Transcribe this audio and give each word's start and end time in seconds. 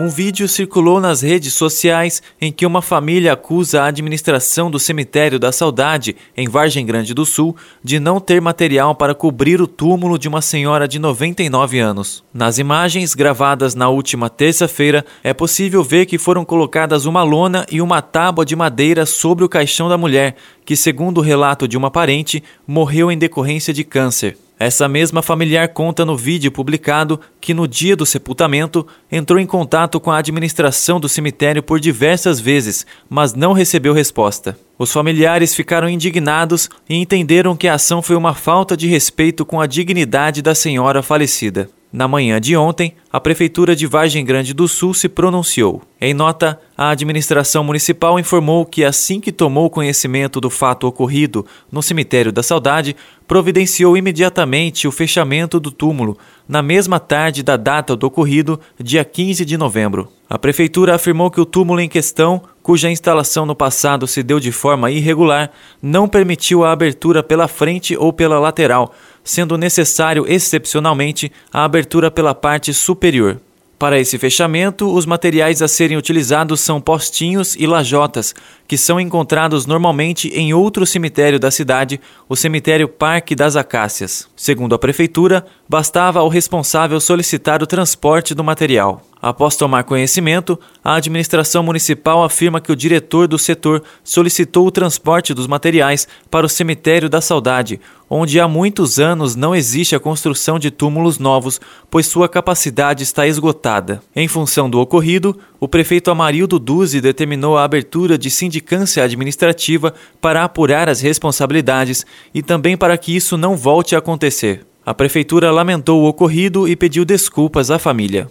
Um 0.00 0.08
vídeo 0.08 0.46
circulou 0.46 1.00
nas 1.00 1.22
redes 1.22 1.54
sociais 1.54 2.22
em 2.40 2.52
que 2.52 2.64
uma 2.64 2.80
família 2.80 3.32
acusa 3.32 3.82
a 3.82 3.86
administração 3.86 4.70
do 4.70 4.78
Cemitério 4.78 5.40
da 5.40 5.50
Saudade, 5.50 6.14
em 6.36 6.48
Vargem 6.48 6.86
Grande 6.86 7.12
do 7.12 7.26
Sul, 7.26 7.56
de 7.82 7.98
não 7.98 8.20
ter 8.20 8.40
material 8.40 8.94
para 8.94 9.12
cobrir 9.12 9.60
o 9.60 9.66
túmulo 9.66 10.16
de 10.16 10.28
uma 10.28 10.40
senhora 10.40 10.86
de 10.86 11.00
99 11.00 11.80
anos. 11.80 12.22
Nas 12.32 12.58
imagens 12.58 13.12
gravadas 13.12 13.74
na 13.74 13.88
última 13.88 14.30
terça-feira, 14.30 15.04
é 15.24 15.34
possível 15.34 15.82
ver 15.82 16.06
que 16.06 16.16
foram 16.16 16.44
colocadas 16.44 17.04
uma 17.04 17.24
lona 17.24 17.66
e 17.68 17.82
uma 17.82 18.00
tábua 18.00 18.46
de 18.46 18.54
madeira 18.54 19.04
sobre 19.04 19.44
o 19.44 19.48
caixão 19.48 19.88
da 19.88 19.98
mulher, 19.98 20.36
que, 20.64 20.76
segundo 20.76 21.18
o 21.18 21.22
relato 21.22 21.66
de 21.66 21.76
uma 21.76 21.90
parente, 21.90 22.40
morreu 22.64 23.10
em 23.10 23.18
decorrência 23.18 23.74
de 23.74 23.82
câncer. 23.82 24.38
Essa 24.60 24.88
mesma 24.88 25.22
familiar 25.22 25.68
conta 25.68 26.04
no 26.04 26.16
vídeo 26.16 26.50
publicado 26.50 27.20
que 27.40 27.54
no 27.54 27.68
dia 27.68 27.94
do 27.94 28.04
sepultamento 28.04 28.84
entrou 29.10 29.38
em 29.38 29.46
contato 29.46 30.00
com 30.00 30.10
a 30.10 30.18
administração 30.18 30.98
do 30.98 31.08
cemitério 31.08 31.62
por 31.62 31.78
diversas 31.78 32.40
vezes, 32.40 32.84
mas 33.08 33.34
não 33.34 33.52
recebeu 33.52 33.92
resposta. 33.92 34.58
Os 34.76 34.92
familiares 34.92 35.54
ficaram 35.54 35.88
indignados 35.88 36.68
e 36.88 36.96
entenderam 36.96 37.56
que 37.56 37.68
a 37.68 37.74
ação 37.74 38.02
foi 38.02 38.16
uma 38.16 38.34
falta 38.34 38.76
de 38.76 38.88
respeito 38.88 39.46
com 39.46 39.60
a 39.60 39.66
dignidade 39.66 40.42
da 40.42 40.56
senhora 40.56 41.04
falecida. 41.04 41.70
Na 41.90 42.06
manhã 42.06 42.38
de 42.38 42.54
ontem, 42.54 42.92
a 43.10 43.18
Prefeitura 43.18 43.74
de 43.74 43.86
Vargem 43.86 44.22
Grande 44.22 44.52
do 44.52 44.68
Sul 44.68 44.92
se 44.92 45.08
pronunciou. 45.08 45.80
Em 45.98 46.12
nota, 46.12 46.60
a 46.76 46.90
administração 46.90 47.64
municipal 47.64 48.20
informou 48.20 48.66
que, 48.66 48.84
assim 48.84 49.18
que 49.18 49.32
tomou 49.32 49.70
conhecimento 49.70 50.38
do 50.38 50.50
fato 50.50 50.86
ocorrido 50.86 51.46
no 51.72 51.82
Cemitério 51.82 52.30
da 52.30 52.42
Saudade, 52.42 52.94
providenciou 53.26 53.96
imediatamente 53.96 54.86
o 54.86 54.92
fechamento 54.92 55.58
do 55.58 55.70
túmulo, 55.70 56.18
na 56.46 56.60
mesma 56.60 57.00
tarde 57.00 57.42
da 57.42 57.56
data 57.56 57.96
do 57.96 58.06
ocorrido, 58.06 58.60
dia 58.78 59.02
15 59.02 59.42
de 59.46 59.56
novembro. 59.56 60.12
A 60.28 60.38
Prefeitura 60.38 60.94
afirmou 60.94 61.30
que 61.30 61.40
o 61.40 61.46
túmulo 61.46 61.80
em 61.80 61.88
questão, 61.88 62.42
cuja 62.62 62.90
instalação 62.90 63.46
no 63.46 63.56
passado 63.56 64.06
se 64.06 64.22
deu 64.22 64.38
de 64.38 64.52
forma 64.52 64.90
irregular, 64.90 65.50
não 65.80 66.06
permitiu 66.06 66.64
a 66.64 66.70
abertura 66.72 67.22
pela 67.22 67.48
frente 67.48 67.96
ou 67.96 68.12
pela 68.12 68.38
lateral 68.38 68.92
sendo 69.28 69.58
necessário 69.58 70.24
excepcionalmente 70.26 71.30
a 71.52 71.62
abertura 71.62 72.10
pela 72.10 72.34
parte 72.34 72.72
superior. 72.72 73.38
Para 73.78 74.00
esse 74.00 74.18
fechamento, 74.18 74.92
os 74.92 75.04
materiais 75.04 75.60
a 75.60 75.68
serem 75.68 75.98
utilizados 75.98 76.60
são 76.60 76.80
postinhos 76.80 77.54
e 77.54 77.66
lajotas, 77.66 78.34
que 78.66 78.78
são 78.78 78.98
encontrados 78.98 79.66
normalmente 79.66 80.28
em 80.28 80.54
outro 80.54 80.86
cemitério 80.86 81.38
da 81.38 81.50
cidade, 81.50 82.00
o 82.26 82.34
cemitério 82.34 82.88
Parque 82.88 83.36
das 83.36 83.54
Acácias. 83.54 84.26
Segundo 84.34 84.74
a 84.74 84.78
prefeitura, 84.78 85.46
bastava 85.68 86.20
ao 86.20 86.28
responsável 86.28 86.98
solicitar 86.98 87.62
o 87.62 87.66
transporte 87.66 88.34
do 88.34 88.42
material. 88.42 89.07
Após 89.20 89.56
tomar 89.56 89.82
conhecimento, 89.82 90.58
a 90.82 90.94
administração 90.94 91.62
municipal 91.62 92.22
afirma 92.22 92.60
que 92.60 92.70
o 92.70 92.76
diretor 92.76 93.26
do 93.26 93.36
setor 93.36 93.82
solicitou 94.04 94.66
o 94.66 94.70
transporte 94.70 95.34
dos 95.34 95.48
materiais 95.48 96.06
para 96.30 96.46
o 96.46 96.48
Cemitério 96.48 97.08
da 97.08 97.20
Saudade, 97.20 97.80
onde 98.08 98.38
há 98.38 98.46
muitos 98.46 99.00
anos 99.00 99.34
não 99.34 99.56
existe 99.56 99.96
a 99.96 100.00
construção 100.00 100.56
de 100.56 100.70
túmulos 100.70 101.18
novos, 101.18 101.60
pois 101.90 102.06
sua 102.06 102.28
capacidade 102.28 103.02
está 103.02 103.26
esgotada. 103.26 104.00
Em 104.14 104.28
função 104.28 104.70
do 104.70 104.78
ocorrido, 104.78 105.36
o 105.58 105.66
prefeito 105.66 106.12
Amarildo 106.12 106.58
Duzi 106.58 107.00
determinou 107.00 107.58
a 107.58 107.64
abertura 107.64 108.16
de 108.16 108.30
sindicância 108.30 109.02
administrativa 109.02 109.92
para 110.20 110.44
apurar 110.44 110.88
as 110.88 111.00
responsabilidades 111.00 112.06
e 112.32 112.40
também 112.40 112.76
para 112.76 112.96
que 112.96 113.14
isso 113.14 113.36
não 113.36 113.56
volte 113.56 113.96
a 113.96 113.98
acontecer. 113.98 114.64
A 114.86 114.94
prefeitura 114.94 115.50
lamentou 115.50 116.02
o 116.02 116.08
ocorrido 116.08 116.68
e 116.68 116.76
pediu 116.76 117.04
desculpas 117.04 117.70
à 117.70 117.78
família. 117.78 118.30